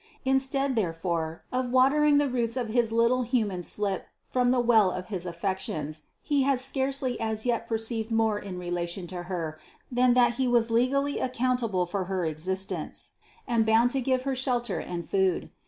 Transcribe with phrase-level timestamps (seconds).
[0.25, 5.09] Instead, therefore, of watering the roots of his little human slip from the well of
[5.09, 9.59] his affections, he had scarcely as yet perceived more in relation to her
[9.91, 13.11] than that he was legally accountable for her existence,
[13.47, 15.51] and bound to give her shelter and food.